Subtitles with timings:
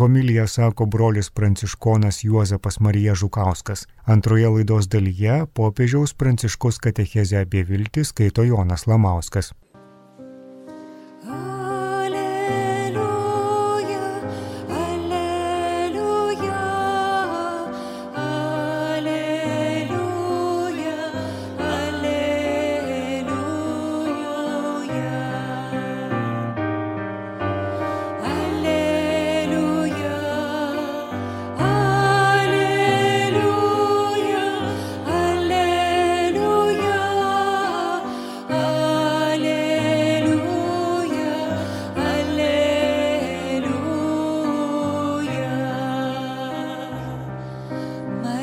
[0.00, 3.86] Homilija sako brolis pranciškonas Juozapas Marija Žukauskas.
[4.04, 9.52] Antroje laidos dalyje popiežiaus pranciškos katechezę apie viltį skaito Jonas Lamauskas.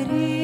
[0.08, 0.37] Maria.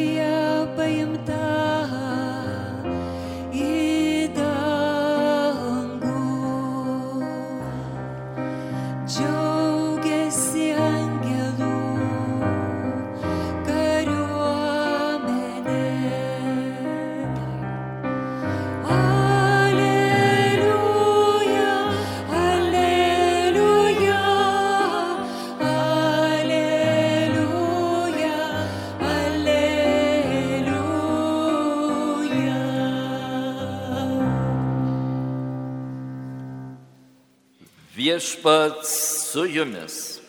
[38.45, 40.21] Viešpats su jumis.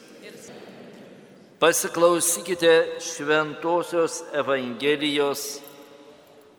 [1.59, 5.59] Pasiklausykite Šventojios Evangelijos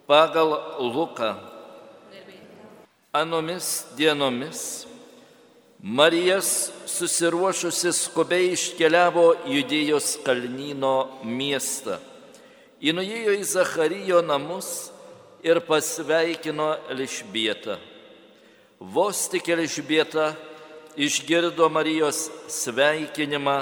[0.07, 1.35] pagal Luką.
[3.13, 4.87] Anomis dienomis
[5.81, 11.97] Marijas susiruošusi skubiai iškeliavo Judėjos kalnyno miestą.
[12.81, 14.91] Ji nuėjo į Zacharijo namus
[15.41, 17.79] ir pasveikino Elžbietą.
[18.81, 20.35] Vos tik Elžbieta
[20.97, 23.59] išgirdo Marijos sveikinimą,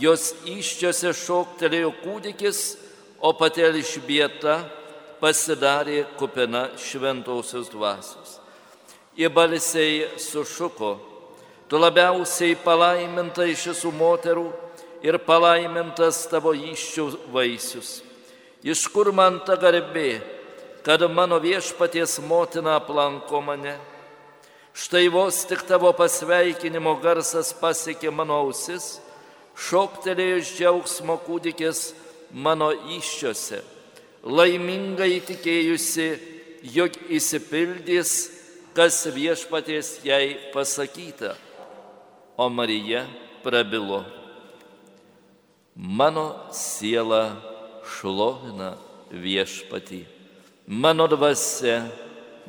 [0.00, 2.60] jos iščiose šoktelėjo kūdikis,
[3.20, 4.60] o pati Elžbieta
[5.20, 8.38] pasidarė kupina šventosios dvasios.
[9.16, 10.94] Jie balsiai sušuko,
[11.68, 14.46] tu labiausiai palaiminta iš visų moterų
[15.04, 18.00] ir palaimintas tavo iščių vaisius.
[18.64, 20.20] Iš kur man ta garbė,
[20.84, 23.76] kad mano viešpaties motina aplanko mane?
[24.80, 28.94] Štai vos tik tavo pasveikinimo garsas pasiekė mano ausis,
[29.68, 31.80] šoktelėjo iš džiaugsmo kūdikis
[32.32, 33.60] mano iščiose,
[34.24, 36.08] laimingai tikėjusi,
[36.72, 38.14] jog įsipildys,
[38.72, 41.34] kas viešpaties jai pasakyta.
[42.40, 43.04] O Marija
[43.44, 44.00] prabilo.
[45.76, 46.26] Mano
[46.56, 47.36] siela
[47.84, 48.72] šlovina
[49.12, 50.04] viešpatį,
[50.72, 51.82] mano dvasia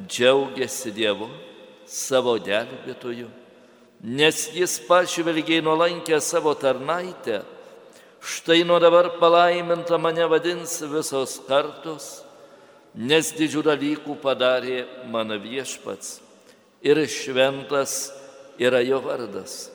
[0.08, 1.28] džiaugiasi Dievu
[1.92, 3.28] savo gelbėtoju,
[4.02, 7.42] nes jis pažvelgiai nuolankę savo tarnaitę,
[8.24, 12.24] štai nuo dabar palaiminta mane vadins visos kartos,
[12.96, 16.20] nes didžių dalykų padarė mano viešpats
[16.82, 18.12] ir šventas
[18.60, 19.70] yra jo vardas.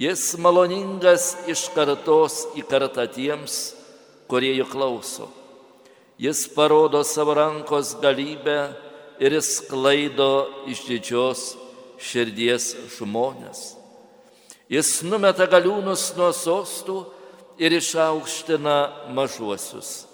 [0.00, 3.74] Jis maloningas iš kartos į kartą tiems,
[4.30, 5.28] kurie jo klauso.
[6.20, 8.70] Jis parodo savo rankos galybę
[9.20, 11.40] ir jis klaido iš didžios
[12.00, 13.76] širdies žmonės.
[14.70, 17.02] Jis numeta galiūnus nuo sostų
[17.60, 18.76] ir išaukština
[19.12, 20.06] mažuosius.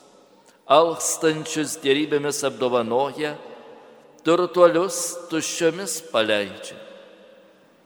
[0.67, 3.37] Alkstančius gerybėmis apdovanoja,
[4.27, 4.99] turtuolius
[5.31, 6.81] tuščiomis paleidžia.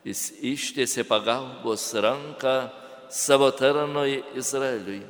[0.06, 2.54] Jis ištiesė pagalbos ranką
[3.12, 5.02] savo tarnoj Izraeliui,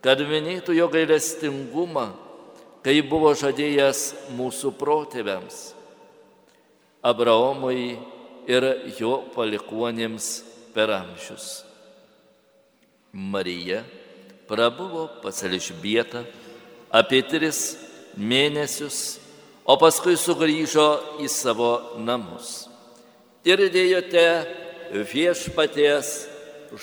[0.00, 2.06] kad minėtų jo gailestingumą
[2.84, 5.58] kai buvo žadėjęs mūsų protėviams,
[7.04, 7.98] Abraomui
[8.50, 8.64] ir
[8.98, 10.28] jo palikuonėms
[10.74, 11.62] per amžius.
[13.12, 13.82] Marija
[14.48, 16.24] prabuvo pas Elžbietą
[16.90, 17.76] apie tris
[18.16, 19.18] mėnesius,
[19.68, 20.88] o paskui sugrįžo
[21.22, 22.66] į savo namus.
[23.44, 24.26] Ir dėjote
[25.12, 26.12] viešpaties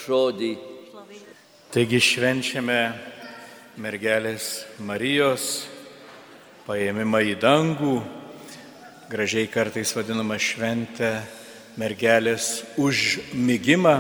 [0.05, 0.53] žodį.
[1.73, 2.79] Taigi švenčiame
[3.81, 5.65] mergelės Marijos
[6.65, 7.95] paėmimą į dangų,
[9.11, 11.11] gražiai kartais vadinama šventė
[11.77, 13.95] mergelės užmygimą,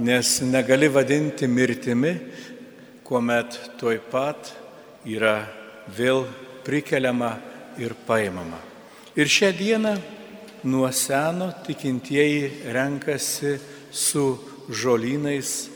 [0.00, 2.14] nes negali vadinti mirtimi,
[3.04, 4.48] kuomet tuoj pat
[5.04, 5.42] yra
[5.92, 6.24] vėl
[6.64, 7.34] prikeliama
[7.76, 8.62] ir paimama.
[9.18, 9.92] Ir šią dieną
[10.64, 13.58] nuo seno tikintieji renkasi
[13.92, 14.24] su
[14.72, 15.68] žolynais,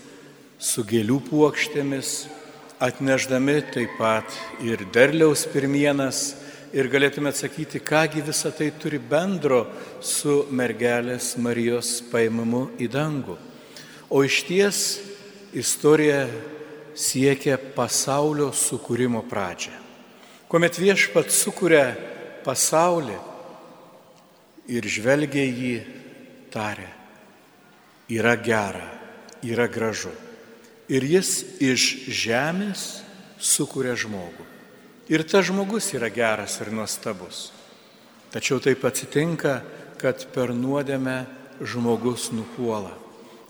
[0.57, 2.15] su gėlių puokštėmis,
[2.85, 4.29] atneždami taip pat
[4.61, 6.35] ir derliaus pirmienas
[6.75, 9.63] ir galėtume atsakyti, kągi visa tai turi bendro
[10.03, 13.37] su mergelės Marijos paimamu į dangų.
[14.11, 14.81] O iš ties
[15.55, 16.27] istorija
[16.95, 19.73] siekia pasaulio sukūrimo pradžią.
[20.51, 21.87] Kuomet viešpat sukuria
[22.45, 23.17] pasaulį
[24.71, 25.75] ir žvelgia jį,
[26.53, 26.91] tarė,
[28.13, 28.87] yra gera,
[29.43, 30.13] yra gražu.
[30.89, 31.31] Ir jis
[31.65, 33.05] iš žemės
[33.41, 34.45] sukuria žmogų.
[35.09, 37.51] Ir tas žmogus yra geras ir nuostabus.
[38.33, 39.61] Tačiau taip atsitinka,
[40.01, 41.25] kad per nuodėmę
[41.65, 42.93] žmogus nupuola.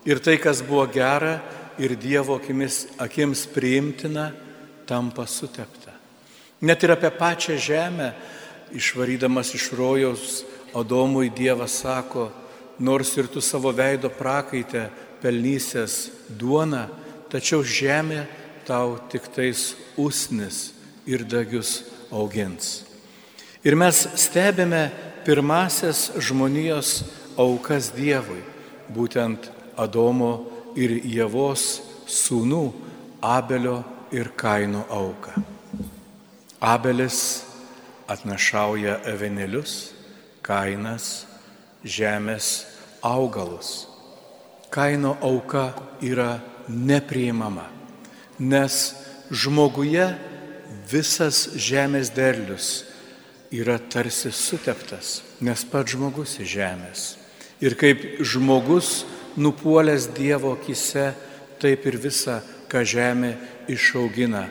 [0.04, 1.38] Ir tai, kas buvo gera
[1.81, 4.28] ir Dievo akimis, akims priimtina,
[4.86, 5.94] tampa sutepta.
[6.60, 8.12] Net ir apie pačią žemę,
[8.75, 10.42] išvarydamas iš rojaus,
[10.75, 12.28] Adomui Dievas sako,
[12.78, 14.88] nors ir tu savo veido prakaitę
[15.22, 16.88] pelnysės duona,
[17.34, 18.22] tačiau žemė
[18.62, 20.70] tau tik tais usnis
[21.02, 21.82] ir dagius
[22.14, 22.84] augins.
[23.66, 24.86] Ir mes stebime
[25.26, 27.02] pirmasias žmonijos
[27.40, 28.44] aukas Dievui,
[28.86, 30.44] būtent Adomo
[30.78, 32.62] ir Jėvos sūnų
[33.25, 33.81] Abelio
[34.14, 35.34] ir Kaino auką.
[36.62, 37.42] Abelis
[38.06, 39.90] atnašauja avenelius,
[40.44, 41.25] Kainas
[41.82, 42.66] žemės
[43.02, 43.88] augalus.
[44.70, 45.72] Kaino auka
[46.04, 46.36] yra
[46.69, 47.66] nepriimama,
[48.38, 48.94] nes
[49.31, 50.06] žmoguje
[50.90, 52.84] visas žemės derlius
[53.55, 57.05] yra tarsi suteptas, nes pats žmogus iš žemės.
[57.62, 59.05] Ir kaip žmogus
[59.38, 61.12] nupuolęs Dievo akise,
[61.62, 63.34] taip ir visa, ką žemė
[63.70, 64.49] išaugina,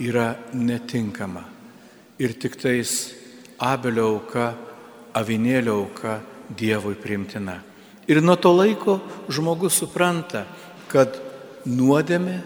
[0.00, 1.44] yra netinkama.
[2.18, 3.12] Ir tik tais
[3.60, 4.54] Abelio auka,
[5.16, 7.60] avinėlio auka Dievui primtina.
[8.06, 9.00] Ir nuo to laiko
[9.32, 10.44] žmogus supranta,
[10.88, 11.16] kad
[11.66, 12.38] nuodėmė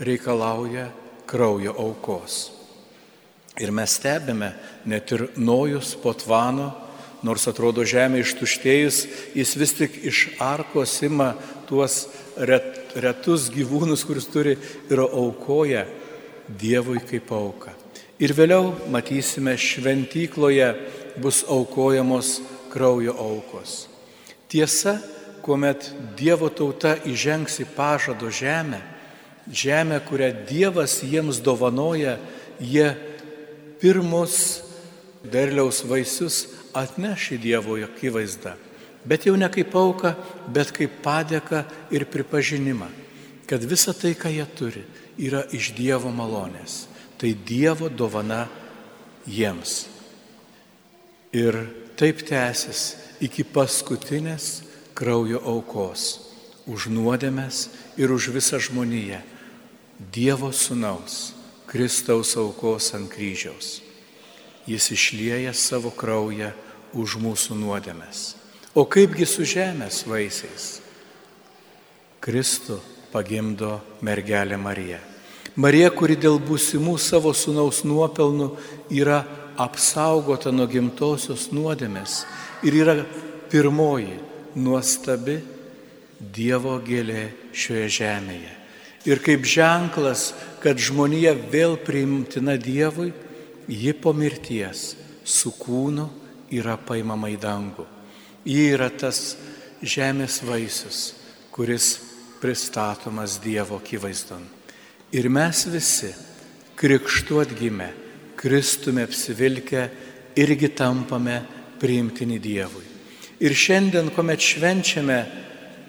[0.00, 0.88] reikalauja
[1.28, 2.38] kraujo aukos.
[3.58, 4.52] Ir mes stebime,
[4.86, 6.70] net ir Nojus po tvano,
[7.26, 8.98] nors atrodo žemė ištuštėjus,
[9.34, 11.32] jis vis tik iš arkos ima
[11.66, 12.06] tuos
[12.38, 14.54] ret, retus gyvūnus, kuris turi
[14.90, 15.86] ir aukoja
[16.48, 17.74] Dievui kaip auka.
[18.22, 20.70] Ir vėliau matysime šventykloje
[21.20, 22.38] bus aukojamos
[22.72, 23.82] kraujo aukos.
[24.48, 24.96] Tiesa,
[25.48, 28.82] kuomet Dievo tauta įžengs į pažado žemę,
[29.48, 32.18] žemę, kurią Dievas jiems dovanoja,
[32.60, 32.90] jie
[33.80, 34.60] pirmus
[35.24, 36.42] derliaus vaisius
[36.76, 38.52] atneš į Dievo akivaizdą.
[39.08, 40.12] Bet jau ne kaip auka,
[40.52, 41.64] bet kaip padėka
[41.96, 42.90] ir pripažinimą,
[43.48, 44.84] kad visa tai, ką jie turi,
[45.16, 46.84] yra iš Dievo malonės.
[47.16, 48.44] Tai Dievo dovana
[49.24, 49.86] jiems.
[51.32, 51.56] Ir
[51.96, 54.67] taip tęsis iki paskutinės
[54.98, 56.18] kraujo aukos
[56.66, 59.22] už nuodėmės ir už visą žmoniją.
[59.98, 61.32] Dievo sunaus
[61.68, 63.82] Kristaus aukos ant kryžiaus.
[64.68, 66.50] Jis išlieja savo kraują
[66.96, 68.34] už mūsų nuodėmes.
[68.74, 70.78] O kaipgi su žemės vaisiais?
[72.24, 72.78] Kristų
[73.12, 75.00] pagimdo mergelė Marija.
[75.58, 78.52] Marija, kuri dėl būsimų savo sunaus nuopelnų
[78.94, 79.22] yra
[79.58, 82.22] apsaugota nuo gimtosios nuodėmės
[82.62, 82.96] ir yra
[83.50, 84.27] pirmoji
[84.58, 85.38] nuostabi
[86.18, 88.58] Dievo gėlė šioje žemėje
[89.08, 90.32] ir kaip ženklas,
[90.62, 93.12] kad žmonija vėl priimtina Dievui,
[93.68, 96.08] ji po mirties su kūnu
[96.52, 97.86] yra paimama į dangų.
[98.48, 99.36] Ji yra tas
[99.82, 101.12] žemės vaisius,
[101.52, 101.98] kuris
[102.42, 104.44] pristatomas Dievo akivaizdon.
[105.12, 106.12] Ir mes visi,
[106.76, 107.92] krikštu atgimę,
[108.38, 109.88] Kristume apsivilkę,
[110.38, 111.40] irgi tampame
[111.80, 112.87] priimtini Dievui.
[113.38, 115.18] Ir šiandien, kuomet švenčiame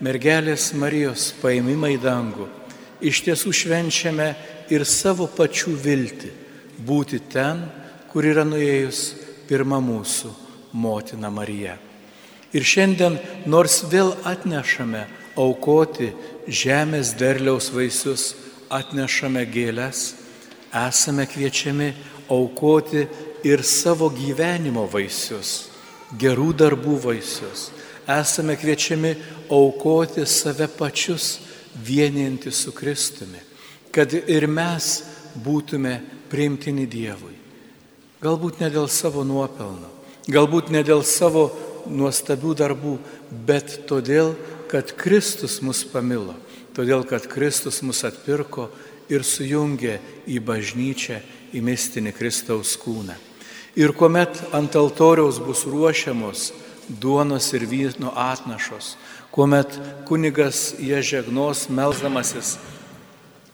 [0.06, 2.46] mergelės Marijos paimimą į dangų,
[3.01, 4.27] iš tiesų švenčiame
[4.70, 6.29] ir savo pačių viltį
[6.86, 7.65] būti ten,
[8.12, 9.01] kur yra nuėjus
[9.50, 10.32] pirma mūsų
[10.77, 11.77] motina Marija.
[12.53, 15.06] Ir šiandien, nors vėl atnešame
[15.38, 16.12] aukoti
[16.46, 18.34] žemės derliaus vaisius,
[18.70, 20.13] atnešame gėlės,
[20.74, 21.91] esame kviečiami
[22.29, 23.06] aukoti
[23.46, 25.69] ir savo gyvenimo vaisius,
[26.18, 27.70] gerų darbų vaisius.
[28.10, 29.13] Esame kviečiami
[29.54, 31.38] aukoti save pačius
[31.75, 33.42] vieninti su Kristumi,
[33.94, 35.04] kad ir mes
[35.38, 36.00] būtume
[36.30, 37.36] priimtini Dievui.
[38.20, 39.92] Galbūt ne dėl savo nuopelno,
[40.28, 41.50] galbūt ne dėl savo
[41.88, 42.98] nuostabių darbų,
[43.48, 44.34] bet todėl,
[44.70, 46.36] kad Kristus mus pamilo,
[46.75, 48.68] todėl, kad Kristus mus atpirko
[49.10, 49.98] ir sujungė
[50.30, 51.22] į bažnyčią,
[51.54, 53.29] į mistinį Kristaus kūną.
[53.76, 56.50] Ir kuomet ant altoriaus bus ruošiamos
[56.90, 58.96] duonos ir vyno atnašos,
[59.32, 62.58] kuomet kunigas jie žegnos melzdamasis,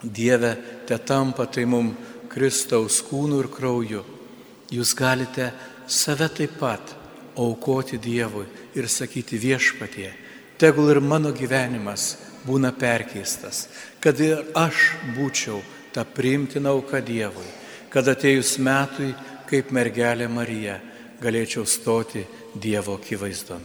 [0.05, 0.55] Dieve,
[0.85, 1.95] te tampa tai mum
[2.29, 4.01] Kristaus kūnų ir krauju.
[4.69, 5.47] Jūs galite
[5.87, 6.93] save taip pat
[7.35, 8.45] aukoti Dievui
[8.77, 10.11] ir sakyti viešpatie,
[10.61, 13.65] tegul ir mano gyvenimas būna perkeistas,
[13.99, 15.63] kad ir aš būčiau
[15.95, 17.47] ta priimtina auka Dievui,
[17.89, 19.15] kad atėjus metui,
[19.49, 20.79] kaip mergelė Marija,
[21.21, 22.25] galėčiau stoti
[22.55, 23.61] Dievo akivaizdon.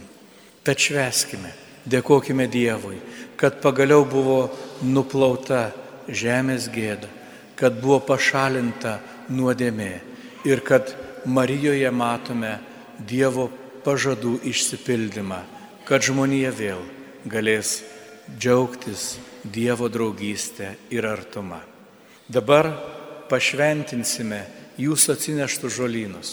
[0.63, 1.51] Tad šveskime,
[1.89, 2.99] dėkojime Dievui,
[3.35, 4.51] kad pagaliau buvo
[4.85, 5.71] nuplauta
[6.07, 7.09] žemės gėda,
[7.57, 9.93] kad buvo pašalinta nuodėmė
[10.45, 10.93] ir kad
[11.25, 12.57] Marijoje matome
[12.97, 13.49] Dievo
[13.85, 15.41] pažadų išsipildymą,
[15.85, 16.81] kad žmonija vėl
[17.25, 17.81] galės
[18.37, 21.61] džiaugtis Dievo draugystę ir artumą.
[22.29, 22.69] Dabar
[23.29, 24.43] pašventinsime
[24.81, 26.31] jūsų atsineštus žolynus.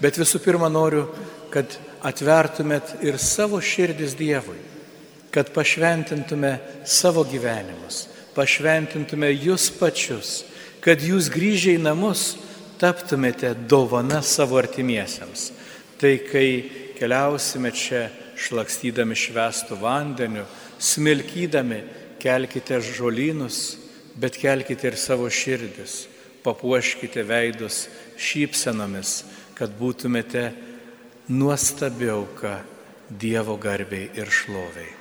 [0.00, 1.06] Bet visų pirma noriu,
[1.52, 4.58] kad atvertumėt ir savo širdis Dievui,
[5.32, 10.42] kad pašventintume savo gyvenimus, pašventintume jūs pačius,
[10.84, 12.34] kad jūs grįžę į namus
[12.80, 15.50] taptumėte dovana savo artimiesiems.
[15.96, 16.48] Tai kai
[16.98, 20.44] keliausime čia šlakstydami švestų vandeniu,
[20.78, 21.80] smilkydami,
[22.20, 23.78] kelkite žolynus,
[24.16, 26.04] bet kelkite ir savo širdis,
[26.46, 27.86] papuoškite veidus
[28.16, 29.18] šypsenomis,
[29.58, 30.50] kad būtumėte
[31.34, 32.56] nuostabiau, ką
[33.06, 34.95] Dievo garbiai ir šloviai.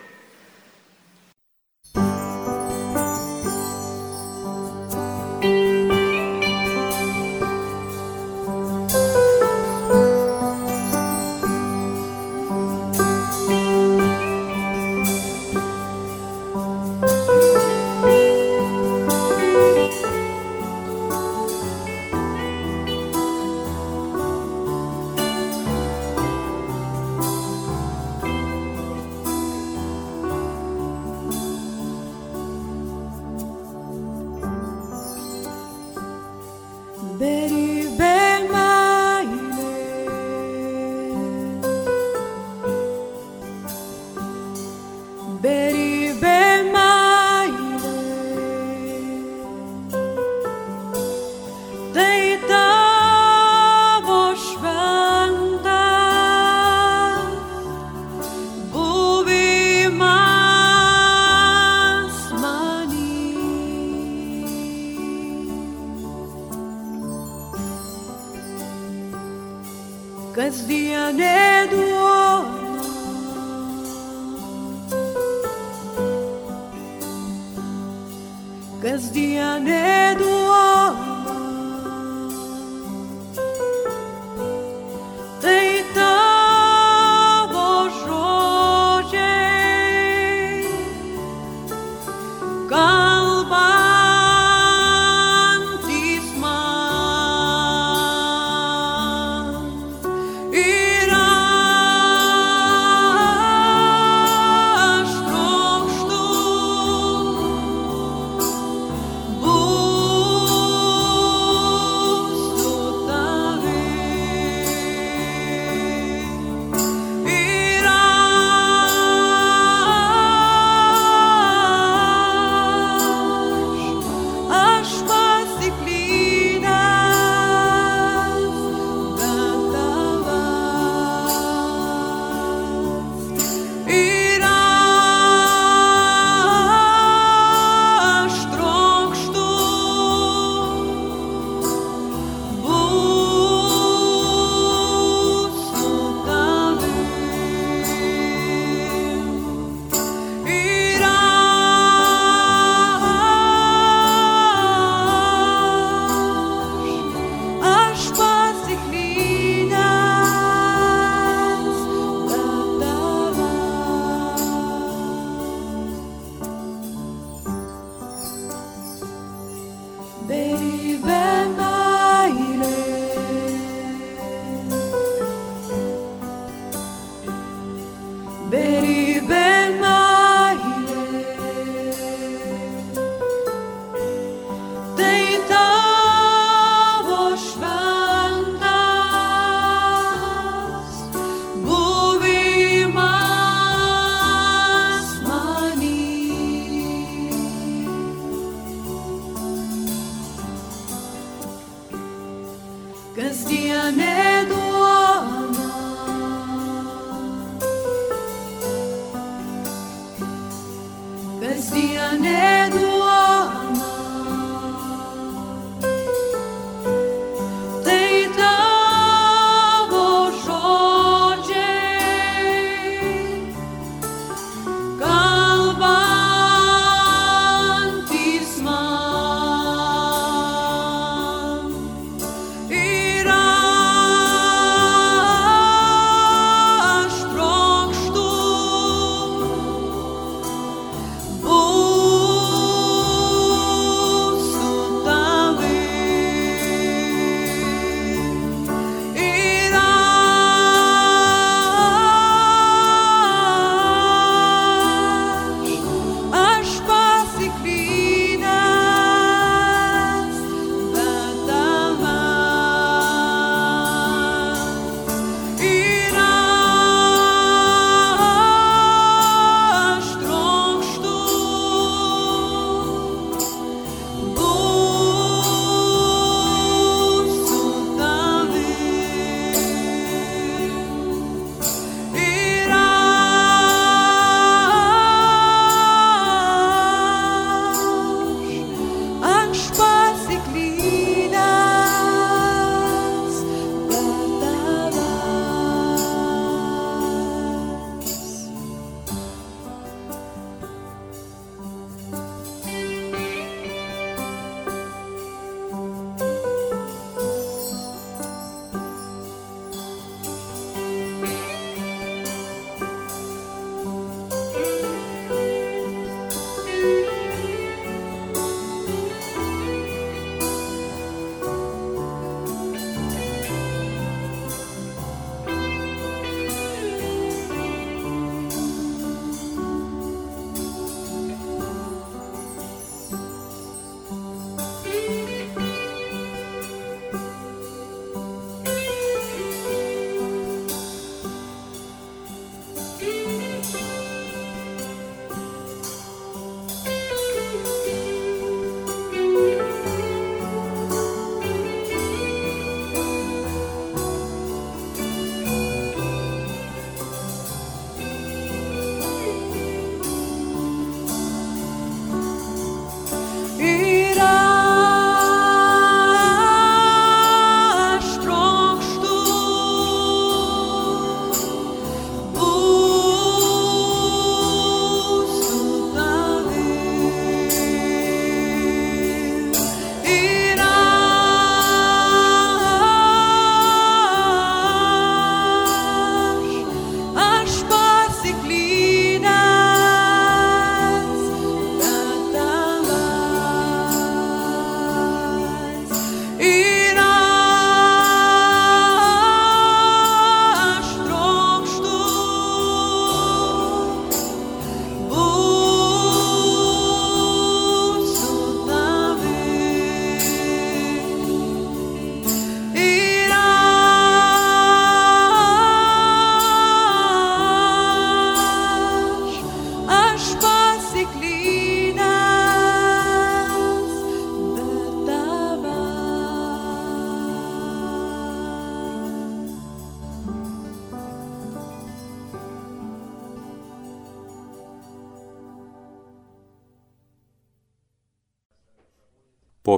[203.15, 203.93] Cause dear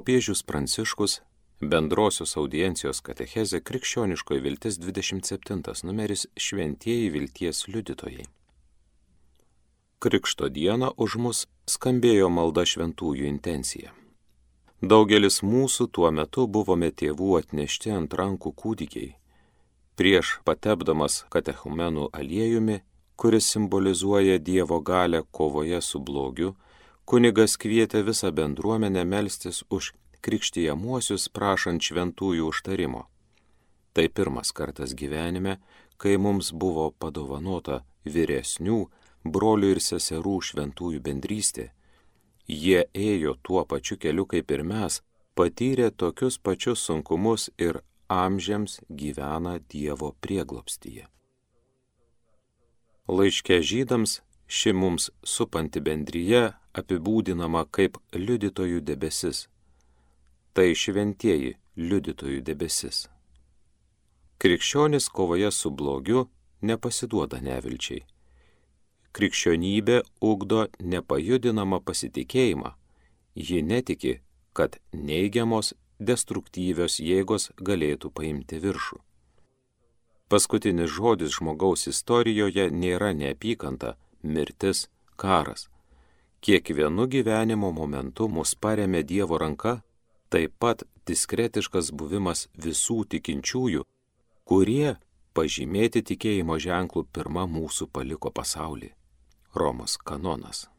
[0.08, 1.14] Popiežius Pranciškus
[1.60, 8.24] bendrosios audiencijos katechezė Krikščioniškoji viltis 27 numeris Šventieji vilties liudytojai.
[10.00, 13.92] Krikšto dieną už mus skambėjo malda šventųjų intencija.
[14.80, 19.10] Daugelis mūsų tuo metu buvome tėvų atnešti ant rankų kūdikiai.
[20.00, 22.80] Prieš patepdamas katechumenų aliejumi,
[23.20, 26.56] kuris simbolizuoja Dievo galę kovoje su blogiu,
[27.08, 29.94] kunigas kvietė visą bendruomenę melstis už
[30.26, 33.06] krikštijamuosius prašant šventųjų užtarimo.
[33.96, 35.58] Tai pirmas kartas gyvenime,
[35.98, 38.82] kai mums buvo padovanota vyresnių
[39.24, 41.72] brolių ir seserų šventųjų bendrystė.
[42.48, 45.02] Jie ėjo tuo pačiu keliu kaip ir mes,
[45.36, 51.08] patyrė tokius pačius sunkumus ir amžiams gyvena Dievo prieglopstyje.
[53.08, 59.46] Laiške žydams ši mums supanti bendryje apibūdinama kaip liudytojų debesis.
[60.54, 63.06] Tai šventieji liudytojų debesis.
[64.42, 66.28] Krikščionis kovoje su blogiu
[66.62, 68.04] nepasiduoda nevilčiai.
[69.18, 72.74] Krikščionybė ugdo nepajudinamą pasitikėjimą.
[73.48, 74.20] Ji netiki,
[74.54, 79.00] kad neigiamos, destruktyvios jėgos galėtų paimti viršų.
[80.30, 84.86] Paskutinis žodis žmogaus istorijoje nėra neapykanta, mirtis,
[85.16, 85.70] karas
[86.48, 89.82] kiekvienu gyvenimo momentu mus paremė Dievo ranka,
[90.32, 93.84] taip pat diskretiškas buvimas visų tikinčiųjų,
[94.48, 94.94] kurie
[95.36, 98.94] pažymėti tikėjimo ženklų pirmą mūsų paliko pasaulį-
[99.60, 100.70] Romos kanonas.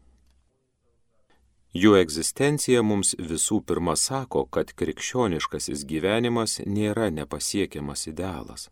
[1.77, 8.71] Jų egzistencija mums visų pirma sako, kad krikščioniškasis gyvenimas nėra nepasiekiamas idealas.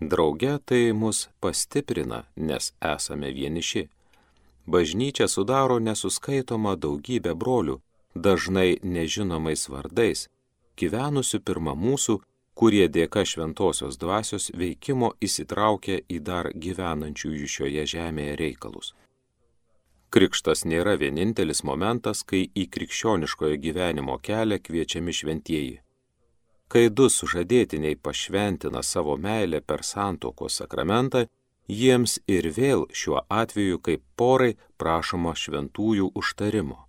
[0.00, 3.88] Drauge tai mus pastiprina, nes esame vieniši
[4.74, 7.78] bažnyčia sudaro nesuskaitoma daugybė brolių,
[8.14, 10.28] dažnai nežinomais vardais,
[10.78, 12.18] gyvenusių pirmą mūsų,
[12.58, 18.94] kurie dėka šventosios dvasios veikimo įsitraukė į dar gyvenančiųjų šioje žemėje reikalus.
[20.10, 25.76] Krikštas nėra vienintelis momentas, kai į krikščioniškojo gyvenimo kelią kviečiami šventieji.
[26.68, 31.26] Kai du sužadėtiniai pašventina savo meilę per santokos sakramentą,
[31.68, 36.84] jiems ir vėl šiuo atveju kaip porai prašoma šventųjų užtarimo.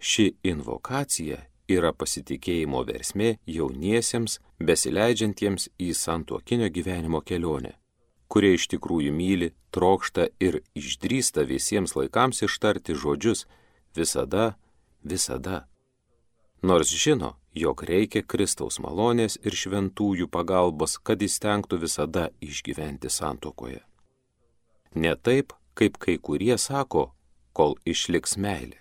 [0.00, 7.74] Ši invokacija yra pasitikėjimo versmė jauniesiems, besileidžiantiems į santuokinio gyvenimo kelionę,
[8.28, 13.46] kurie iš tikrųjų myli, trokšta ir išdrįsta visiems laikams ištarti žodžius
[13.96, 14.56] visada,
[15.04, 15.66] visada.
[16.62, 23.80] Nors žino, jog reikia Kristaus malonės ir šventųjų pagalbos, kad įstengtų visada išgyventi santokoje.
[24.94, 27.12] Ne taip, kaip kai kurie sako,
[27.52, 28.78] kol išliks meilė.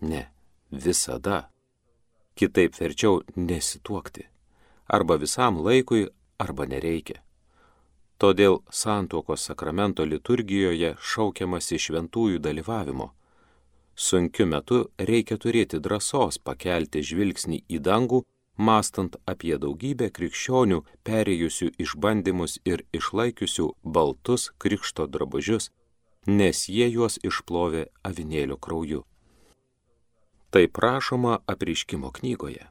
[0.00, 0.28] Ne,
[0.70, 1.48] visada.
[2.38, 4.24] Kitaip verčiau nesituokti.
[4.88, 6.06] Arba visam laikui,
[6.38, 7.20] arba nereikia.
[8.18, 13.12] Todėl santuokos sakramento liturgijoje šaukiamasi šventųjų dalyvavimo.
[13.94, 18.24] Sunkiu metu reikia turėti drąsos pakelti žvilgsnį į dangų
[18.58, 25.70] mastant apie daugybę krikščionių perėjusių išbandymus ir išlaikiusių baltus krikšto drabužius,
[26.26, 29.04] nes jie juos išplovė avinėlio krauju.
[30.50, 32.66] Tai prašoma apriškimo knygoje.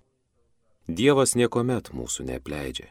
[0.88, 2.88] Dievas niekuomet mūsų neapleidžia.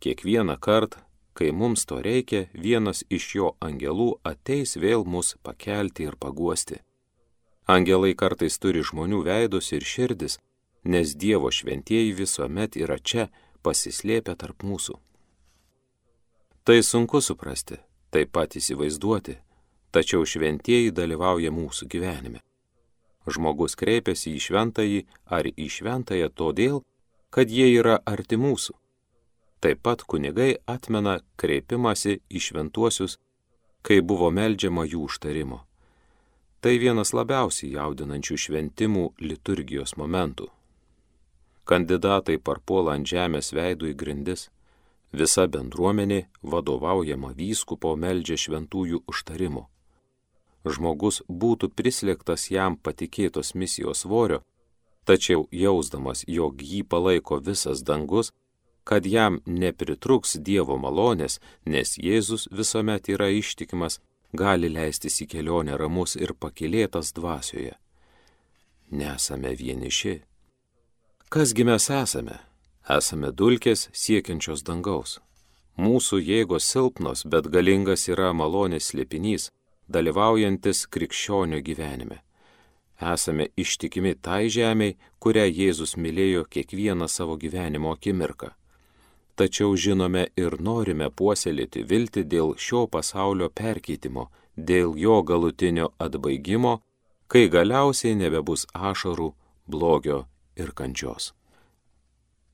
[0.00, 1.00] Kiekvieną kartą,
[1.34, 6.80] kai mums to reikia, vienas iš jo angelų ateis vėl mus pakelti ir paguosti.
[7.66, 10.38] Angelai kartais turi žmonių veidus ir širdis,
[10.84, 13.28] nes Dievo šventieji visuomet yra čia
[13.62, 14.96] pasislėpę tarp mūsų.
[16.64, 19.36] Tai sunku suprasti, taip pat įsivaizduoti,
[19.92, 22.40] tačiau šventieji dalyvauja mūsų gyvenime.
[23.28, 26.82] Žmogus kreipiasi į šventąjį ar į šventąją todėl,
[27.30, 28.74] kad jie yra arti mūsų.
[29.60, 33.18] Taip pat kunigai atmena kreipimąsi į šventuosius,
[33.84, 35.60] kai buvo meldžiama jų užtarimo.
[36.60, 40.48] Tai vienas labiausiai jaudinančių šventimų liturgijos momentų.
[41.70, 44.48] Kandidatai parpuola ant žemės veidų į grindis.
[45.14, 49.68] Visa bendruomenė, vadovaujama vyskupo, meldžia šventųjų užtarimo.
[50.66, 54.40] Žmogus būtų prislėgtas jam patikėtos misijos svorio,
[55.06, 58.32] tačiau jausdamas, jog jį palaiko visas dangus,
[58.84, 64.00] kad jam nepritruks Dievo malonės, nes Jėzus visuomet yra ištikimas,
[64.34, 67.78] gali leistis į kelionę ramus ir pakilėtas dvasioje.
[68.90, 70.16] Nesame vieniši
[71.30, 72.40] Kasgi mes esame?
[72.90, 75.12] Esame dulkės siekiančios dangaus.
[75.78, 79.44] Mūsų jėgos silpnos, bet galingas yra malonės slėpinys,
[79.86, 82.18] dalyvaujantis krikščionio gyvenime.
[83.12, 88.50] esame ištikimi tai žemiai, kurią Jėzus mylėjo kiekvieną savo gyvenimo akimirką.
[89.36, 96.82] Tačiau žinome ir norime puoselėti viltį dėl šio pasaulio perkeitimo, dėl jo galutinio atbaigimo,
[97.28, 99.30] kai galiausiai nebebus ašarų,
[99.68, 100.26] blogio
[100.62, 101.32] ir kančios.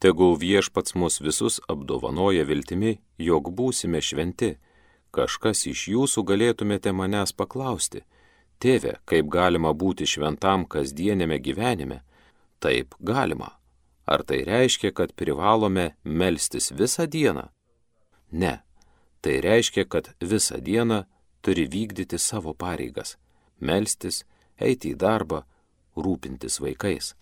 [0.01, 4.57] Tegul viešpats mus visus apdovanoja viltimi, jog būsime šventi.
[5.11, 8.03] Kažkas iš jūsų galėtumėte manęs paklausti,
[8.57, 12.01] Tėve, kaip galima būti šventam kasdienėme gyvenime?
[12.59, 13.51] Taip galima.
[14.09, 17.51] Ar tai reiškia, kad privalome melstis visą dieną?
[18.33, 18.55] Ne.
[19.21, 21.03] Tai reiškia, kad visą dieną
[21.45, 23.17] turi vykdyti savo pareigas-
[23.69, 24.25] melstis,
[24.59, 25.45] eiti į darbą,
[25.97, 27.15] rūpintis vaikais.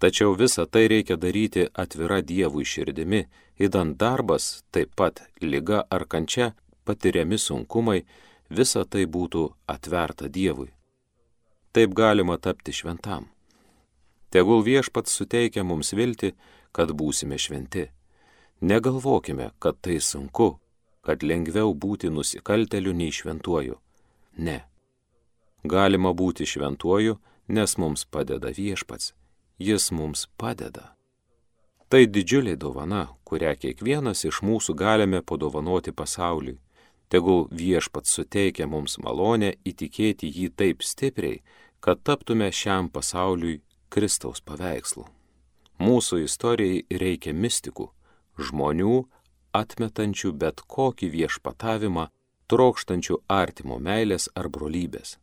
[0.00, 3.26] Tačiau visą tai reikia daryti atvira Dievui širdimi,
[3.60, 6.54] įdant darbas, taip pat lyga ar kančia,
[6.88, 8.00] patiriami sunkumai,
[8.48, 10.70] visa tai būtų atverta Dievui.
[11.76, 13.28] Taip galima tapti šventam.
[14.32, 16.32] Tegul viešpats suteikia mums vilti,
[16.72, 17.90] kad būsime šventi.
[18.60, 20.54] Negalvokime, kad tai sunku,
[21.04, 23.76] kad lengviau būti nusikalteliu nei šventuoju.
[24.38, 24.58] Ne.
[25.64, 29.12] Galima būti šventuoju, nes mums padeda viešpats.
[29.60, 30.94] Jis mums padeda.
[31.90, 36.58] Tai didžiulė dovana, kurią kiekvienas iš mūsų galime padovanoti pasauliui
[37.10, 41.40] Tegul viešpats suteikia mums malonę įtikėti jį taip stipriai,
[41.82, 43.56] kad taptume šiam pasauliui
[43.90, 45.08] Kristaus paveikslu.
[45.82, 47.88] Mūsų istorijai reikia mistikų,
[48.38, 48.94] žmonių,
[49.62, 52.06] atmetančių bet kokį viešpatavimą,
[52.46, 55.16] trokštančių artimo meilės ar brolybės,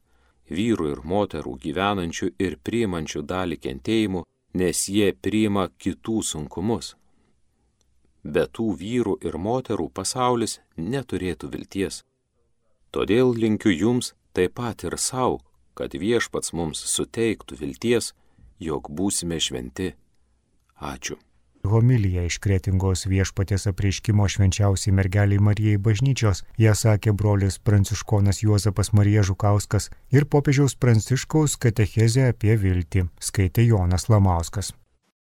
[0.50, 4.24] vyrų ir moterų gyvenančių ir priimančių dalį kentėjimų,
[4.58, 6.96] nes jie priima kitų sunkumus
[8.34, 12.04] be tų vyrų ir moterų pasaulis neturėtų vilties.
[12.92, 15.40] Todėl linkiu jums taip pat ir savo,
[15.78, 18.14] kad viešpats mums suteiktų vilties,
[18.60, 19.94] jog būsime šventi.
[20.78, 21.18] Ačiū.
[21.72, 29.28] Homilija iš kretingos viešpatės apreiškimo švenčiausiai mergeliai Marijai bažnyčios, ją sakė brolis pranciškonas Juozapas Marija
[29.28, 34.74] Žukauskas ir popiežiaus pranciškaus katechezė apie viltį, skaitė Jonas Lamauskas.